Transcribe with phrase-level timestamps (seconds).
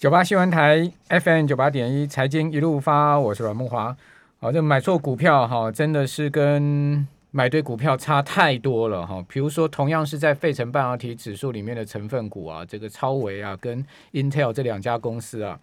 [0.00, 3.94] 九八新闻台 FM 九八点一财经一路发，我是阮慕驊。
[4.38, 9.22] 好，这买错股票哈，真的是跟买对股票差太多了哈。
[9.28, 15.60] 比如说，同样是在费城半导体指数里面的成分股啊，这个超微啊跟 Intel 这两家公司啊，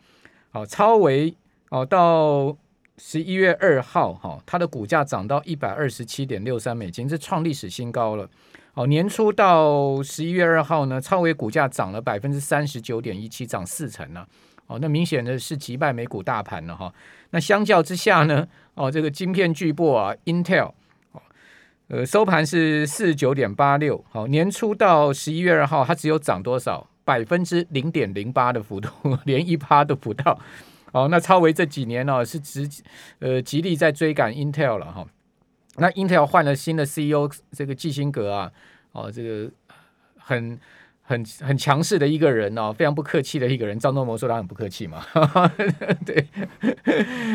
[0.51, 1.33] 好，超微
[1.69, 2.55] 哦到
[2.99, 8.29] 十一月二号哈，它的股价涨到一百二十七点六三美金，这创历史新高了。
[8.77, 14.27] 哦，年初到十一月二号呢，超微股价涨了百分之三十九点一七，涨四成了。
[14.67, 16.93] 哦，那明显的是击败美股大盘了哈。
[17.31, 20.73] 那相较之下呢，哦，这个晶片巨擘啊，Intel，
[21.87, 24.05] 呃，收盘是四十九点八六。
[24.11, 26.87] 好，年初到十一月二号，它只有涨多少？
[27.03, 28.89] 百分之零点零八的幅度，
[29.25, 30.39] 连一趴都不到。
[30.91, 32.69] 哦，那超微这几年呢，是直
[33.17, 35.07] 呃极力在追赶 Intel 了哈。
[35.79, 38.51] 那 Intel 换了新的 CEO，这个基辛格啊，
[38.97, 39.47] 哦，这个
[40.17, 40.59] 很
[41.03, 43.77] 很很强势的一个人哦，非常不客气的一个人。
[43.77, 45.05] 张忠谋说他很不客气嘛，
[46.03, 46.27] 对，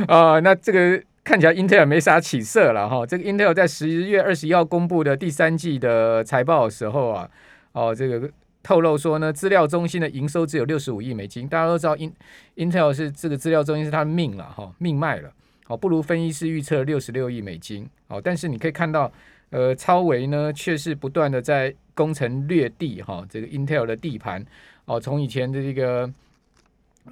[0.08, 3.06] 啊、哦，那这个看起来 Intel 没啥起色了哈、哦。
[3.06, 7.30] 这个 Intel 在十一月二十一号公布的第三季的财报的时候啊，
[7.70, 8.28] 哦，这个
[8.64, 11.46] 透露说呢，资料中心的营收只有六十五亿美金。
[11.46, 12.12] 大家都知道，In
[12.56, 15.32] Intel 是这个资料中心是他的命了哈、命脉了。
[15.68, 17.88] 哦，不如分析师预测六十六亿美金。
[18.08, 19.10] 哦，但是你可以看到，
[19.52, 24.42] 呃，超微呢却是不断的在攻城略地哈、哦，这个 Intel 的地盘。
[24.86, 26.10] 哦，从以前的这个，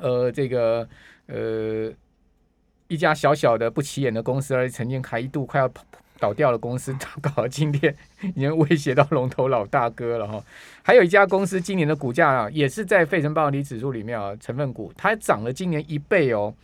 [0.00, 0.88] 呃，这个
[1.26, 1.92] 呃
[2.88, 5.70] 一家小小的不起眼的公司，而曾经还一度快要
[6.18, 10.44] 倒掉的公司，搞到今天已经威胁到龙头老大哥了哈、哦。
[10.82, 16.54] 还有一家公司今年的股价啊，也是在费城半导体指数里面啊，成分股，它涨了今年一倍哦。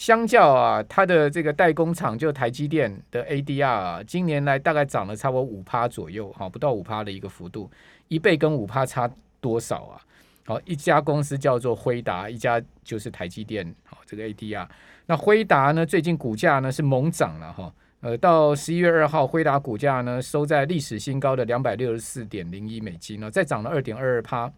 [0.00, 7.70] 相较啊，它的这个代工厂就台积电的 ADR 啊，今年来大概涨了差不多五趴左右，哈，不到五趴的一个幅度，
[8.08, 9.10] 一倍跟五趴差
[9.42, 10.00] 多少啊？
[10.46, 14.66] 好，一家公司叫做辉达，一家就是台积电，好，这个 ADR。
[15.04, 17.70] 那辉达呢，最近股价呢是猛涨了哈，
[18.00, 24.50] 呃，到十一月二号，辉达股价呢收在历史新高的两百六十四点零一美金呢，再涨了二点二二趴，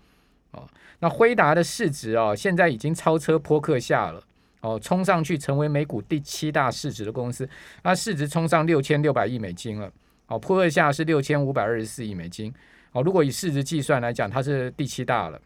[0.53, 0.69] 哦，
[1.01, 4.23] 那辉达的市值啊，现在已经超车波克夏了。
[4.63, 7.49] 哦，冲上去成为美股第七大市值的公司，
[7.83, 9.93] 那市值冲上六千六百亿美金了。
[10.29, 12.55] 哦，波克夏是六千五百二十四亿美金。
[12.93, 15.41] 哦，如果以市值计算来讲，它是第七大了。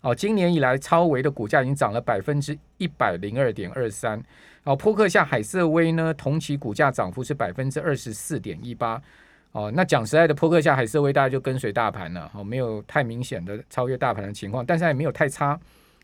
[0.00, 4.22] 哦，今年以来，超维的股价已经涨了百分之一百零二点二三。
[4.64, 9.00] 哦，扑克夏海瑟威呢，同期股价涨幅是百分之二十四点一八。
[9.52, 15.58] 哦，那讲实在的，扑克夏海瑟威大概就跟随大盘了，哦，没有太明显的超越大盘的情况，但是也没有太差。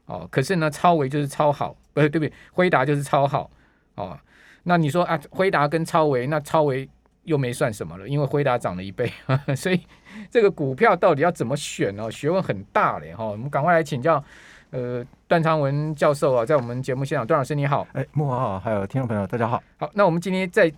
[0.06, 2.32] 哦，可是呢，超维就是超好，不对，对不对？
[2.52, 3.48] 辉达就是超好，
[3.94, 4.18] 哦，
[4.64, 6.88] 那你说啊，辉达跟超维，那超维
[7.22, 9.80] 又没算什么了，因为辉达涨了一倍，呵呵，所以
[10.28, 12.10] 这个股票到底要怎么选哦？
[12.10, 14.22] 学问很大嘞，哈、哦，我们赶快来请教，
[14.70, 20.70] 呃，段昌文教授啊，在我们节目现场，段老师你好，哎，慕驊好，还有听众朋友大家好，好，那我们今天再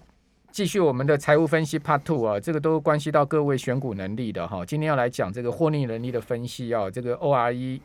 [0.51, 7.81] 继续我们的财务分析 Part Two 啊，这个都关系到各位选股能力的哈、哦，今天要来讲这个获利能力的分析啊，这个 ORE。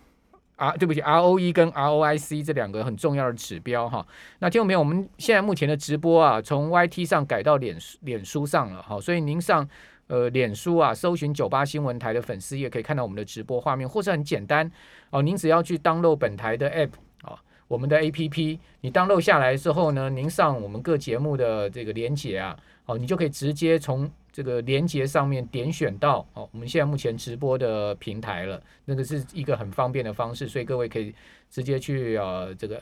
[0.60, 4.06] 啊，对不起，ROE 跟 ROIC 这两个很重要的指标哈。
[4.40, 9.66] 那听众朋友，我们现在目前的直播啊，从 YT 上改到脸脸书上了哈，所以您上
[10.08, 14.70] 呃脸书啊，搜寻九八新闻台的粉丝页，可以看到我们的直播画面，或是很简单
[15.12, 16.92] 哦，您只要去 download 本台的 app
[17.22, 17.40] 啊，
[17.70, 24.12] 我们的 APP，你 download 下来之后呢，您上我们各节目的这个连接啊，哦，你就可以直接从。
[24.32, 31.14] 这个连接上面点选到哦，我们现在目前直播的平台了，那个是一个很方便的方式，所以各位可以
[31.50, 32.82] 直接去呃这个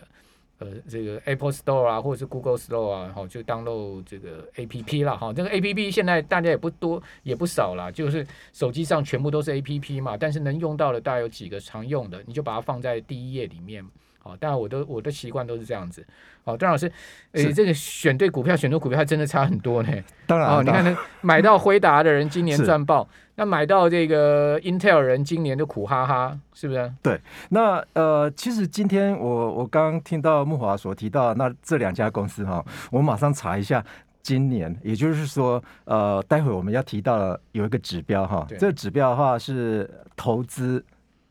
[0.59, 5.31] 呃这个 Apple Store 啊，或者是 Google Store 啊，好就 download 这个 APP 了哈。
[5.33, 13.85] 这个 APP 现在大家也不多也不少了，就是手机上全部都是 APP 嘛，但是能用到的大概有几个常用的，你就把它放在第一页里面。
[14.27, 16.05] 哦，当然我都我的习惯都是这样子。
[16.43, 16.91] 哦，段老师，
[17.33, 19.89] 诶，这个选对股票、选错股票还真的差很多呢。
[20.25, 26.91] 当然，哦，你看那买到辉达的人今年赚爆，那买到这个 Intel 人今年就苦哈哈，是不是？
[27.01, 27.19] 对。
[27.49, 33.83] 那呃，其实今天我我刚刚听到木华所提到那这两家公司哈，我马上查一下
[34.21, 40.81] 今年，也就是说呃，待会我们要提到的有一个指标哈，这个指标的话是投资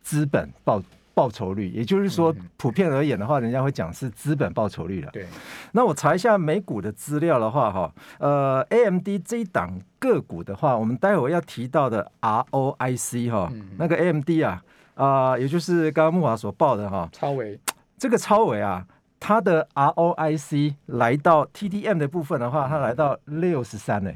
[0.02, 0.82] 资本报。
[1.16, 5.10] 报酬率，也就是说，普遍而言的话，人家会讲是资本报酬率了。
[5.12, 5.26] 对，
[5.72, 14.62] 那我查一下美股的资料的话，哈，呃，AMD 这一档个股的话，我们待会要提到的 ROIC 哈，那个 AMD 啊，
[14.94, 17.58] 啊、呃，也就是刚刚木华所报的哈，超维，
[17.96, 18.86] 这个超维啊，
[19.18, 24.12] 它的 ROIC 来到 TDM 的部分的话，它来到六十三呢，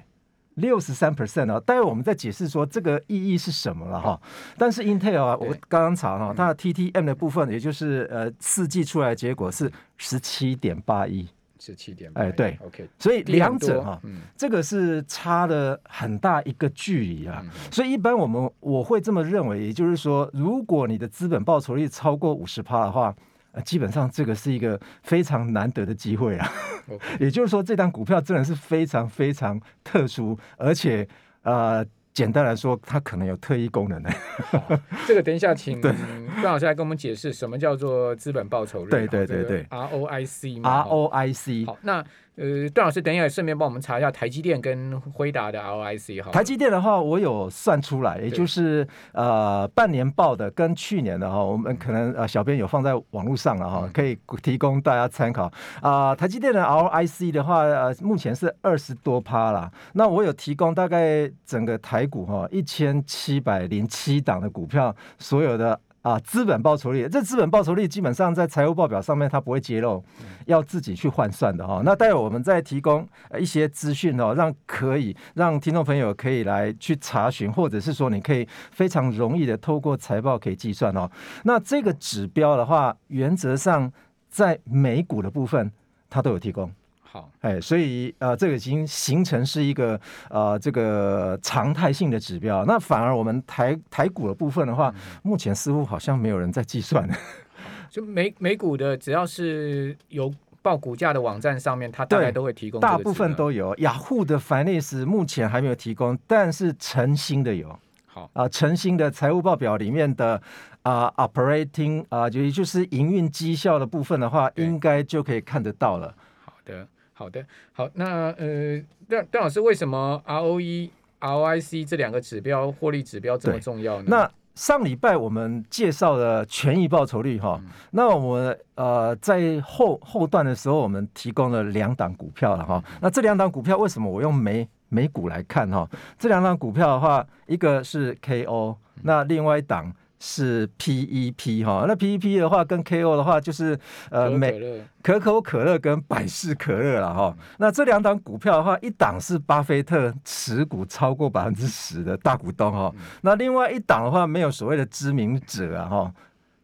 [0.60, 1.58] 六十三 percent 啊。
[1.60, 4.20] 待会我们再解释说这个意义是什么了哈。
[4.56, 11.28] 但是 Intel 啊，我刚刚查哈，它的 TTM 的部分，也就是呃四季出来的结果是十七点八亿。
[11.62, 17.44] 十七点，哎，对，OK，所以两者哈，嗯，这个是差了很大一个距离啊。
[17.70, 23.14] 所以一般我们我会这么认为，也就是说，如果你的资本报酬率超过五十趴的话，
[23.52, 26.52] 呃，基本上这个是一个非常难得的机会啊。
[27.18, 31.06] 也就是说，这张股票真的是非常非常特殊，而且
[31.42, 31.84] 呃。
[32.12, 34.10] 简单来说，它可能有特异功能的。
[35.06, 35.94] 这个等一下请段
[36.42, 38.90] 老师来跟我们解释什么叫做资本报酬率。
[38.90, 40.60] 对对对对，ROIC。
[40.60, 41.66] ROIC。
[41.66, 42.04] 好，那。
[42.40, 46.30] 呃，段老师，等一下顺便帮我们查一下台积电跟辉达的 ROIC 哈。
[46.30, 55.52] 台积电的话，我有算出来，也就是呃半年报的跟去年的哈，我们可能呃小编有放在网络上了哈，可以提供大家参考
[55.82, 56.16] 啊、呃。
[56.16, 59.70] 台积电的 ROIC 的话，呃目前是二十多趴啦。
[59.92, 65.78] 那我有提供大概整个台股哈一千七百零七档的股票所有的。
[66.02, 70.02] 啊，资本报酬率，这资本报酬率基本上在财务报表上面它不会揭露，
[70.46, 71.82] 要自己去换算的哈。
[71.84, 73.06] 那待会我们再提供
[73.38, 81.10] 一些资讯哦，让可以让听众朋友可以来去查询，或者是说你可以非常容易的透过财报可以计算哦。
[81.44, 83.92] 那这个指标的话，原则上
[84.28, 85.70] 在美股的部分
[86.08, 86.72] 它都有提供。
[87.12, 92.64] 好，哎，所以呃，这个已经形成是一个呃这个常态性的指标。
[92.64, 97.08] 那反而我们台台股的部分的话，嗯、目前似乎好像没有人在计算。
[97.90, 102.80] 就美美股的，只要是有报股价的网站上面，它大概都会提供。
[102.80, 103.74] 大部分都有。
[103.78, 107.76] 雅虎的 Finance 目前还没有提供，但是晨星的有。
[108.06, 110.40] 好啊，晨星的财务报表里面的
[110.82, 116.14] 啊 operating 啊，就也就是营运绩效的部分的话，应该就可以看得到了。
[116.44, 116.86] 好的。
[117.20, 117.44] 好的，
[117.74, 120.88] 好，那呃，段段老师，为什么 ROE、
[121.20, 124.04] ROIC 这两个指标获利指标这么重要呢？
[124.08, 132.82] 那上礼拜我们介绍了权益报酬率哈，嗯、那我们呃在后后段的时候，我们提供了两档股票了哈。
[132.86, 135.86] 嗯、那这两档股票为什么我用美美股来看哈？
[136.18, 139.92] 这两档股票的话，一个是 KO，那另外一档。
[140.22, 143.76] 是 PEP 哈，那 PEP 的话跟 KO 的话就是
[144.10, 147.34] 呃美可口可乐跟百事可乐了哈。
[147.56, 156.12] 那这两档股票的话，一档是巴菲特持股超过百分之十的大股东哈，那另外一档的话没有所谓的知名者啊哈。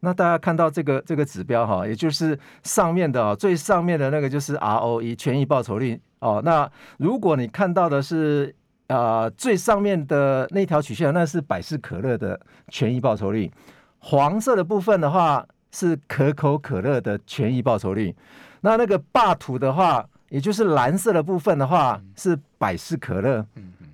[0.00, 6.42] 那大家看到这个这个指标哈，也就是上面的最上面的那个就是 ROE 权益报酬率哦。
[6.44, 8.54] 那如果你看到的是。
[8.88, 12.38] 啊、呃，最上面的那条曲线，那是百事可乐的
[12.68, 13.50] 权益报酬率。
[13.98, 18.14] 黄色的部分的话，是可口可乐的权益报酬率。
[18.60, 23.44] 那那个霸图的话，也就是蓝色的部分的话，是百事可乐。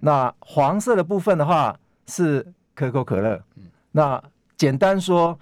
[0.01, 1.75] 那黄色的部分的话，
[2.07, 3.41] 是可口可乐。
[3.93, 4.23] 那
[4.57, 5.39] 简单说，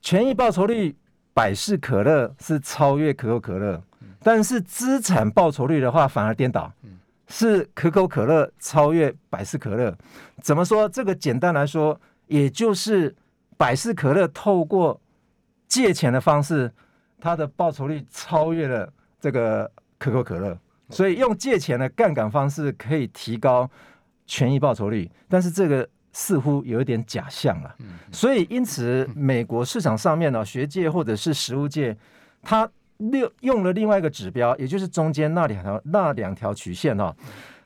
[0.00, 0.96] 权益报酬率，
[1.32, 3.82] 百事可乐是超越可口可乐，
[4.22, 6.72] 但是资产报酬率的话，反而颠倒。
[7.36, 9.92] 是可口可乐超越百事可乐，
[10.40, 10.88] 怎么说？
[10.88, 13.12] 这个简单来说，也就是
[13.56, 15.00] 百事可乐透过
[15.66, 16.72] 借钱的方式，
[17.18, 18.88] 它的报酬率超越了
[19.18, 20.56] 这个可口可乐，
[20.90, 23.68] 所以用借钱的杠杆方式可以提高
[24.26, 27.74] 权益报酬率，但是这个似乎有一点假象了。
[28.12, 31.96] 所以因此，美国市场上面呢，学界或者是实务界，
[32.42, 32.70] 它。
[32.98, 37.14] 六用了另外一个指标，也就是中间那两条那两条曲线哦，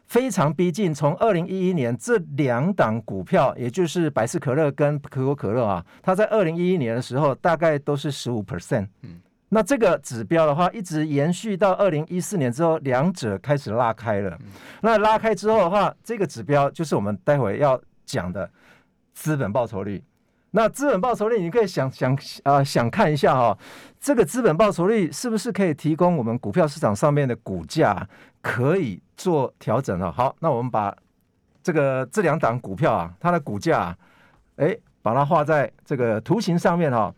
[0.06, 0.92] 非常逼近。
[0.92, 8.88] 从二零一一年这两档股票，也就是百事可乐跟可口可乐啊，它在二零一一年的时候大概都是十五 percent。
[9.02, 9.20] 嗯，
[9.50, 14.38] 那这个指标的话，一直延续到二零一四年之后，两者开始拉开了。
[14.80, 18.50] 那拉开之后的话，这个指标就是我们待会要讲的
[19.14, 20.02] 资本报酬率。
[20.52, 23.58] 那资本报酬率，你可以想想啊、想看一下哈、哦，
[24.00, 28.08] 这个资本报酬率是不是可以提供我们股票市场上面的股价
[28.40, 30.10] 可以做调整了？
[30.10, 30.96] 好，那我们把
[31.62, 33.94] 这个这两档股票啊，它的股价，
[34.56, 37.14] 哎，把它画在这个图形上面哈、哦。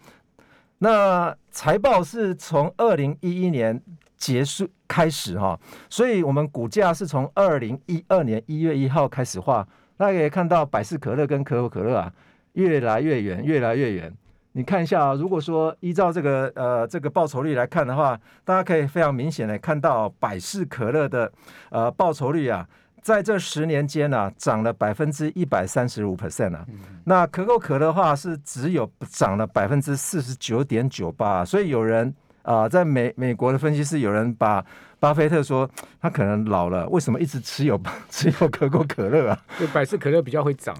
[0.78, 3.80] 那财报是从二零一一年
[4.16, 9.66] 结束开始哈、哦，所以我们股价是从二零一二年一月一号开始画。
[9.96, 12.12] 大家可以看到百事可乐跟可口可乐啊。
[12.54, 14.12] 越来越远，越来越远。
[14.52, 21.30] 你看一下啊，如果说依照这个呃这个报酬率来看的话，大家可以非常明显的看到百事可乐的
[21.70, 22.66] 呃报酬率啊，
[23.00, 26.66] 在这十年间啊涨了百分之一百三十五 percent 啊。
[27.04, 32.14] 那可口可乐的话是只有涨了百分之四十九点九八，所以有人。
[32.42, 34.64] 啊、呃，在美美国的分析师有人把
[34.98, 37.78] 巴菲特说他可能老了，为什么一直持有
[38.08, 39.38] 持有可口可乐啊？
[39.58, 40.74] 对，百事可乐比较会涨。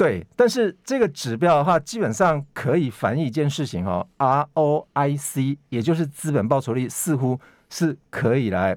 [0.00, 7.38] 对，但是这个指标的话，基本上可以反映一件事情哈，ROIC，也就是资本报酬率，似乎
[7.68, 8.72] 是可以来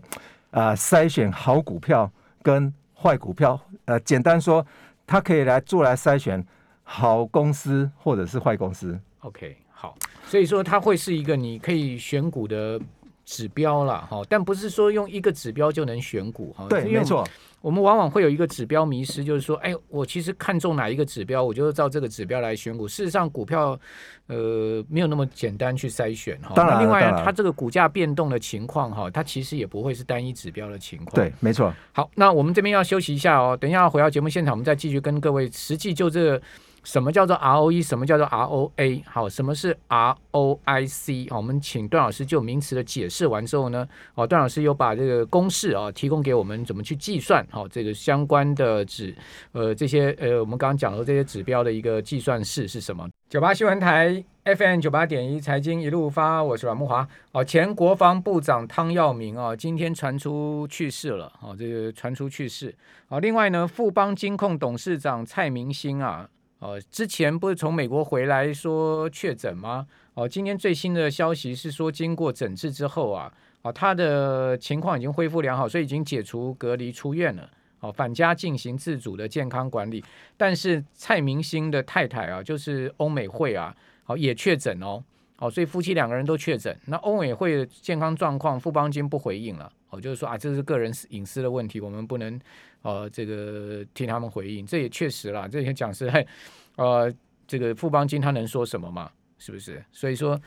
[0.51, 2.11] 啊、呃、筛选好股票
[2.41, 3.57] 跟坏股票。
[3.85, 4.65] 呃，简单说，
[5.07, 6.45] 它可以来做来筛选
[6.83, 8.99] 好公司或者是坏公司。
[9.21, 12.77] OK，好，所以说它会是一个你可以选股的
[13.23, 16.67] 指标了哈，但不是说用一个指标就能选股哈。
[16.67, 17.25] 对，没错。
[17.63, 22.85] 我们往往会有一个指标迷失，就是说，哎，我其实看中哪一个指标，我就照这个指标来选股。
[22.85, 23.79] 事实上，股票
[24.27, 26.51] 呃没有那么简单去筛选哈。
[26.55, 31.15] 当然，另外当然它这个股价变动的情况哈，它其实也不会是单一指标的情况。
[31.15, 31.73] 对，没错。
[31.93, 36.41] 好，那我们这边要休息一下哦，等一下回到节目现场，我们再继续跟各位实际就这个。
[36.83, 37.81] 什么叫做 ROE？
[37.81, 39.01] 什么叫做 ROA？
[39.05, 41.29] 好，什么是 ROIC？
[41.29, 47.45] 好，我们请段老师就名词的解释完之后呢，哦，段老师又把这个公式啊提供给我们，怎么去计算？
[47.49, 49.15] 好，这个相关的指
[49.53, 53.07] 呃这些呃我们刚刚讲的这些指标的一个计算式是什么？
[53.29, 57.07] 九八新闻台 FM 九八点一财经一路发，我是阮慕驊。
[57.31, 61.31] 哦，前国防部长汤耀明啊，今天传出去世了。
[61.41, 62.75] 哦，这个传出去世。
[63.07, 66.29] 好，另外呢，富邦金控董事长蔡明兴啊。
[66.63, 69.85] 哦，之前不是从美国回来说确诊吗？
[70.13, 73.29] 哦，今天最新的消息是说，经过诊治之后啊，
[73.63, 77.49] 啊，他的情况已经恢复良好，所以已经解除隔离出院了。
[77.81, 80.01] 哦，返家进行自主的健康管理。
[80.37, 85.03] 但是蔡明星的太太啊，就是欧美慧啊，好也确诊哦。
[85.43, 86.75] 哦，所以夫妻两个人都确诊。
[86.85, 89.71] 那欧美会健康状况，富邦金不回应了。
[89.89, 92.39] 哦，就是说啊，这是个人隐私的问题，我们不能。
[92.83, 95.47] 呃，这个听他们回应，这也确实啦。
[95.47, 96.27] 这也讲师，嘿，
[96.75, 97.09] 呃，
[97.47, 99.09] 这个富邦金他能说什么嘛？
[99.37, 99.81] 是不是？
[99.89, 100.37] 所以说，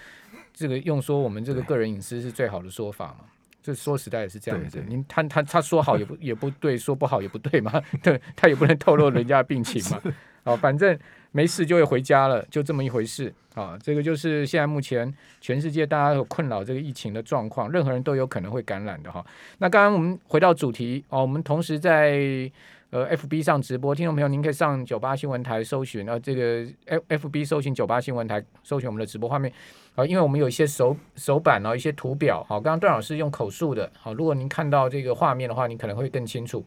[0.53, 3.25] 这个用说我们这个个人隐私是最好的说法嘛？
[3.63, 4.85] 这说实在也是这样子。
[4.87, 7.83] 您他他他说好也不也不对，说不好也不对嘛？
[8.03, 10.03] 对，他也不能透露人家的病情嘛？
[10.45, 10.99] 哦，反正。
[11.37, 13.79] 没事就会回家了，就这么一回事啊！
[13.83, 19.23] 这个就是现在目前全世界大家有困扰这个疫情的状况，任何人都有可能会感染的哈。
[19.59, 22.51] 那刚刚我们回到主题哦，我们同时在
[22.89, 29.53] 呃 FB 上直播，听众朋友您可以上九八新闻台搜寻啊，这个 F F B 搜寻九八新闻台，搜寻我们的直播画面
[29.95, 36.65] 啊，因为我们有一些手手板啊，一些图表好，刚刚段老师用口述的，好，如果您看到这个画面的话，你可能会更清楚。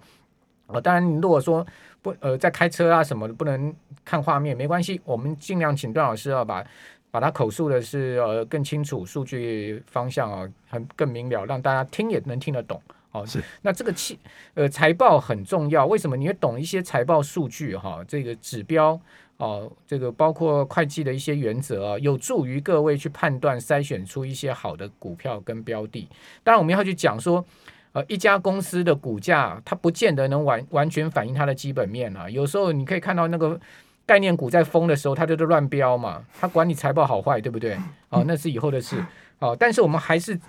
[0.72, 1.66] 哦，当然，你如果说
[2.00, 3.74] 不呃在开车啊什么的不能
[4.06, 6.64] 看画面，没关系，我们尽量请段老师啊把
[7.10, 12.80] 把他口述的是呃更清楚，数据方向啊很更明了，让大家听也能听得懂。
[13.12, 13.44] 哦，是。
[13.64, 14.20] 那这个气
[14.54, 16.16] 呃财报很重要，为什么？
[16.16, 19.00] 你会懂一些财报数据哈，这个指标
[19.38, 26.08] 哦，这个包括会计的一些原则啊，有助于各位去判断筛选出一些好的股票跟标的。
[26.44, 27.44] 当然，我们要去讲说。
[27.92, 32.30] 呃，一家公司的股价，它不见得能完完全反映它的基本面啊。
[32.30, 33.60] 有时候你可以看到那个
[34.06, 36.24] 概念股在疯的时候，它就是乱飙嘛。
[36.40, 37.78] 它管你财报好坏，对不对？
[38.10, 39.04] 哦，那是以后的事。
[39.40, 40.40] 哦，但是我们还是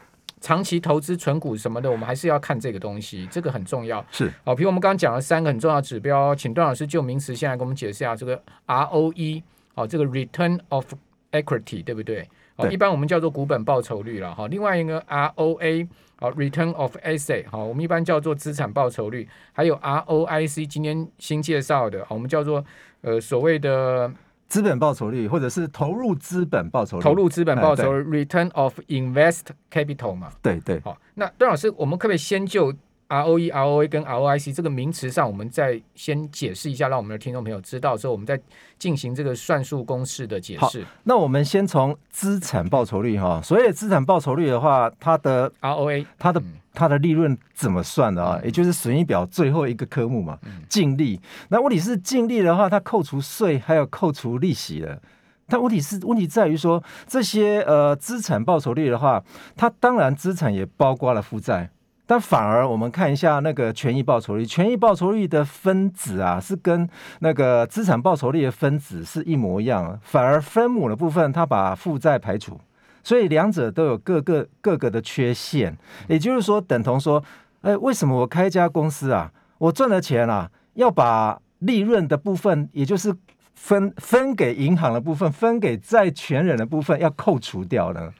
[0.40, 4.04] 长期投资存股什么的，我们还是要看这个东西，这个很重要。
[4.10, 4.30] 是。
[4.44, 9.42] 哦，比如我们刚刚讲了三个很重要指标，请段老师就名词先来给我们解释一下这个 ROE
[9.74, 10.92] 哦，这个 Return of
[11.32, 12.28] Equity 对不对？
[12.68, 14.46] 哦，一般我们叫做股本报酬率了哈。
[14.48, 15.88] 另外一个 ROA。
[16.22, 22.62] 好，return of asset，哈，我们一般叫做资产报酬率，还有 ROIC，今天新介绍的，好，我们叫做
[23.00, 24.12] 呃所谓的
[24.46, 32.70] 资本报酬率，或者是投入资本报酬率，投入资本报酬率，return of invest capital 嘛，对对，好，那段老师，我们可不可以先就
[33.10, 38.40] ROE、ROA 跟 ROIC 这个名词上，我们再先解释一下，让我们的听众朋友知道之后，我们再
[38.78, 40.86] 进行这个算术公式的解释。
[41.02, 46.40] 那我们先从资产报酬率哈，所以资产报酬率的话，它的 ROA，它的
[46.72, 48.38] 它的利润怎么算的啊？
[48.40, 50.38] 嗯、也就是损益表最后一个科目嘛，
[50.68, 51.20] 净、嗯、利。
[51.48, 55.02] 那问题是净利的话，它扣除税还有扣除利息的。
[55.48, 59.20] 但问题是问题在于说，这些呃资产报酬率的话，
[59.56, 61.68] 它当然资产也包括了负债。
[62.10, 66.88] 但反而我们看一下那个权益报酬率，权益报酬率的分子啊，是跟
[67.20, 72.60] 那个资产报酬率的分子是一模一样，反而分母的部分它把负债排除，
[73.04, 75.78] 所以两者都有各个各个的缺陷。
[76.08, 77.22] 也就是说，等同说，
[77.60, 83.14] 哎，为什么我开一家公司啊，我赚了钱啊，要把利润的部分，也就是
[83.54, 88.12] 分分给银行的部分，分给债权人的部分要扣除掉呢？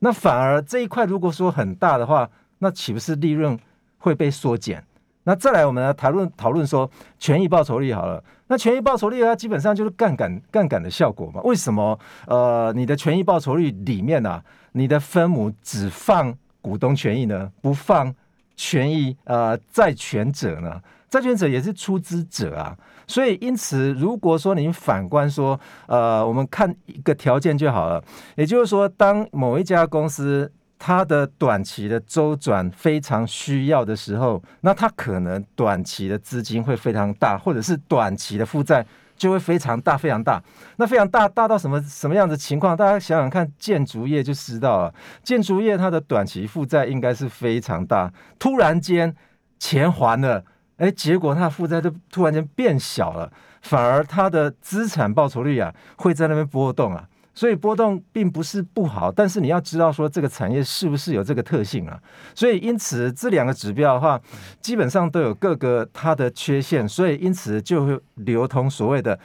[0.00, 2.28] 那反而这一块如果说很大的话，
[2.60, 3.58] 那岂不是利润
[3.98, 4.82] 会被缩减？
[5.24, 8.24] 那再来，我们来讨论讨论说权益报酬率好了。
[8.46, 11.42] 那权益报酬率它基本上就是杠杆杠杆的效果嘛？
[11.42, 11.98] 为什么？
[12.26, 18.12] 呃，你的权益报酬率里面啊，你的分母只放股东权益呢，不放
[18.56, 20.80] 权益呃债权者呢？
[21.10, 22.76] 债权者也是出资者啊。
[23.06, 28.02] 所以因此，如果说您反观说，呃，我们看一个条件就好了，
[28.36, 30.50] 也就是说，当某一家公司。
[30.82, 38.84] 它的短期的周转非常需要的时候，那它可能短期的资金会非常大，或者是短期的负债
[39.14, 40.42] 就会非常大、非常大。
[40.76, 42.74] 那非常大大到什么什么样的情况？
[42.74, 44.94] 大家想想看，建筑业就知道了。
[45.22, 49.14] 建筑业它的短期负债应该是非常大，突然间
[49.58, 50.42] 钱还了，
[50.78, 57.06] 哎，结果它的负债就突然间变小了，反而它的资产报酬率啊会在那边波动啊。
[57.40, 61.98] 所以波动并不是不好，但是你要知道说这个产业是不是有这个特性啊？
[62.34, 64.20] 所以因此这两个指标的话，
[64.60, 69.18] 基本上都有各个它的缺陷，所以因此就会流通所谓的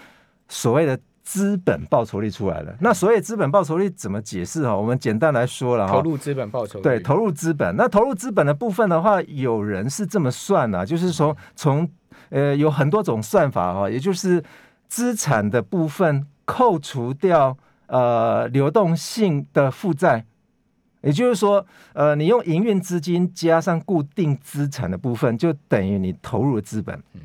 [0.48, 2.74] 所谓的资本报酬率出来了。
[2.80, 4.74] 那所谓资本报酬率怎么解释哈？
[4.74, 6.84] 我们简单来说了哈，投入资本报酬率。
[6.84, 7.76] 对，投入资本。
[7.76, 11.86] 那投入资本的部分的话，有人是这么算啊，就是说从
[12.30, 14.42] 呃有很多种算法哈，也就是
[14.88, 17.58] 资产的部分扣除掉。
[17.88, 20.26] 呃，流动性的负债，
[21.02, 27.02] 也就是说，呃，你用营运资金加上固定资产的部分，就等于你投入的资本。
[27.14, 27.22] 嗯，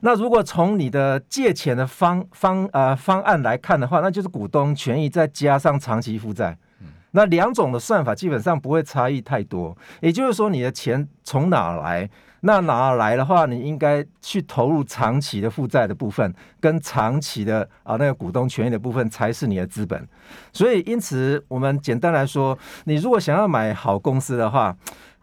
[0.00, 6.56] 那如果从你的借钱的方方呃方案来看的话，那就是股东权益再加上长期负债。
[6.80, 9.76] 嗯，那两种的算法基本上不会差异太多。
[10.00, 12.08] 也就是说，你的钱从哪来？
[12.44, 20.08] 那哪来的话，你应该去投入长期的负债的部分，跟长期的啊那个股东权益的部分才是你的资本。
[20.52, 24.76] 所以，因此我们简单来说，你如果想要买好公司的话，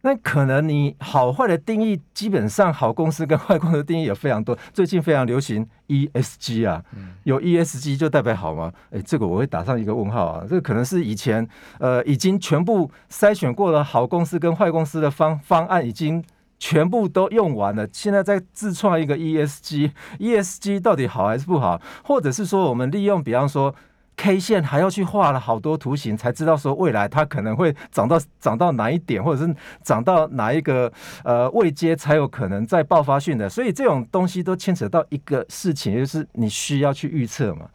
[0.04, 4.58] 那可能你好坏的定义，基本上好公司跟坏公司的定义也非常多。
[4.72, 6.82] 最近非常流行 ESG 啊，
[7.26, 8.72] 有 ESG 就代表好吗？
[8.92, 10.46] 哎，这个我会打上一个问号啊。
[10.48, 11.46] 这个可能是以前
[11.80, 16.24] 呃已经全部筛选过了好公司跟坏公司的方方案已经。
[16.60, 21.82] 全部都用完了，现在在自创一个 ESG，ESG 到底好还是不好？
[22.04, 23.74] 或者是说，我们利用比方说
[24.18, 30.92] K 线，还要去画了好多图形，才知道说未来它可能会涨到涨到哪一点，或者是涨到哪一个
[31.24, 33.48] 呃位阶才有可能再爆发性的。
[33.48, 37.70] 所以这种东西都牵扯到一个事情，就是你需要去预测嘛。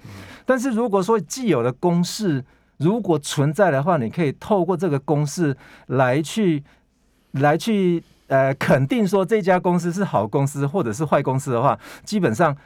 [0.45, 2.45] 但是如果说既有的公式
[2.77, 6.63] 如果存在的话，你可以透过这个公式来去
[7.31, 8.05] 来去。
[8.27, 12.57] 呃，肯定说这家公司是好公司或者是坏公司的话，基本上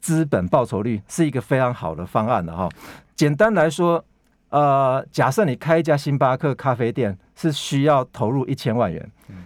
[0.00, 2.68] 资本报酬率是一个非常好的方案的哈。
[3.14, 4.04] 简单来说，
[4.50, 9.44] 呃，假设你开一家星巴克咖啡店是需要投入一千万元，嗯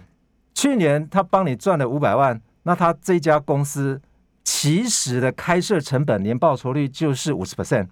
[0.53, 3.99] 去年他帮你赚了五百万，那他这家公司
[4.43, 7.87] 其实的开设成本年报酬率就是五十 percent。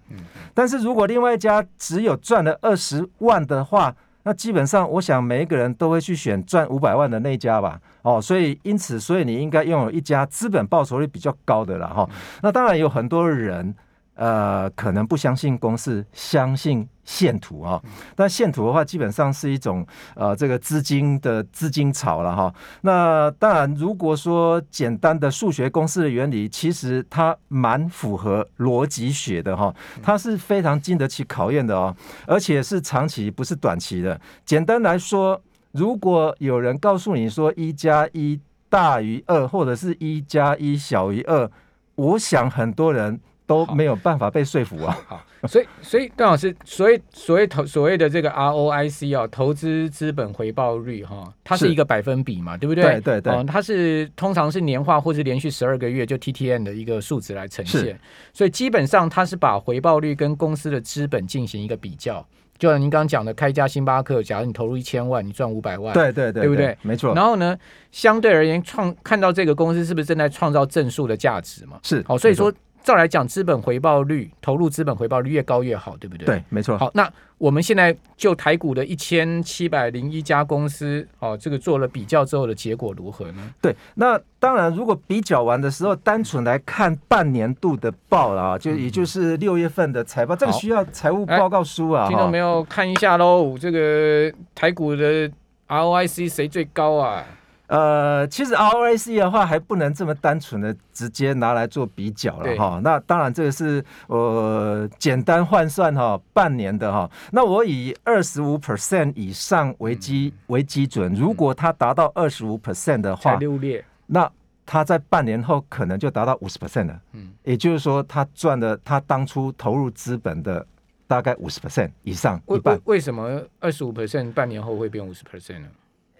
[0.53, 7.79] 但是如果另外一家只有赚了二十万的话，那基本上，我想每一个人都会去选赚五百万的那一家吧。
[8.01, 12.09] 哦，所以因此，所以你应该拥有一家资本报酬率比较高的了哈。
[12.41, 13.75] 那当然有很多人。
[14.15, 17.81] 呃，可能不相信公司，相信线图啊。
[18.15, 19.83] 但线图的话，基本上是一种
[20.15, 22.53] 呃，这个资金的资金潮了哈。
[22.81, 29.73] 那当然，如果说简单的数学公式的原理，其实它蛮符合逻辑学的哈。
[30.03, 31.95] 它是非常经得起考验的哦，
[32.27, 34.21] 而且是长期，不是短期的。
[34.45, 35.41] 简单来说，
[35.71, 41.49] 如果有人告诉你说一加一大于二，或者是一加一小于二，
[41.95, 43.19] 我想很多人。
[43.49, 44.95] 都没有办法被说服啊！
[45.07, 52.83] 好，所以所以段老师，所以所谓投所谓的这个 ROIC 啊，投资资本回报率哈，它是一个百分比嘛，对不对？
[52.83, 57.99] 对对对，嗯，它是通常是年化或是连续十二个月就 TTN 的一个数值来呈现，
[58.31, 62.23] 所以基本上它是把回报率跟公司的资本进行一个比较。
[62.59, 66.77] 就像您刚刚讲的，开一家星巴克，假如你投入一千万，你赚五百万，对对对，对不对？
[66.83, 67.15] 没错。
[67.15, 67.57] 然后呢，
[67.91, 71.79] 相对而言，创看到这个公司是不是正在创造正数的价值嘛？
[71.81, 72.53] 是，好，所以说。
[72.83, 76.25] 照来讲，资本回报率投入资本回报率越高越好，对不对？
[76.25, 76.77] 对，没错。
[76.77, 83.53] 好，那我们现在就台股的一千七百零一家公司，哦，这个做了比较之后的结果如何呢？
[83.61, 92.07] 对，那当然，如果比较完的时候，单纯来看半年度的报了啊，就也就是六月份的财报，这个需要财务报告书啊。
[92.07, 92.63] 听到没有？
[92.63, 95.29] 看一下喽，这个台股的
[95.67, 97.23] ROIC 谁最高啊？
[97.69, 102.81] 呃，其实 ROIC 的话还不能这么单纯的直接拿来做比较了哈。
[102.83, 107.07] 那当然这个是呃简单换算哈，半年的哈。
[107.31, 113.85] 那我以二十五 percent 以上为基为基准，如果它达到二十五 percent 的话，才六列。
[114.07, 114.27] 那
[114.65, 116.99] 他在半年后可能就达到五十 percent 了。
[117.13, 120.65] 嗯，也就是说，他赚了他当初投入资本的
[121.05, 122.41] 大概五十 percent 以上。
[122.47, 125.67] 为为为什么二十五 percent 半年后会变五十 percent 呢？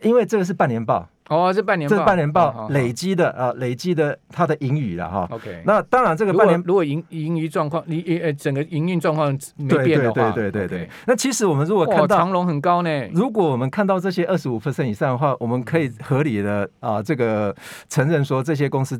[0.02, 1.08] 因为这个是半年报。
[1.30, 5.28] 哦，这半年报，这半年报累积的啊，累积的它的盈余了哈。
[5.30, 10.90] OK，那当然这个半年如果盈盈余状况，你呃整个营运状况没变的话，对对对对对。
[11.06, 17.56] 那其实我们如果看到长龙很高呢，如果我们看到这些二十五 percent 以上的话，我们可以合理的啊这个
[17.88, 19.00] 承认说这些公司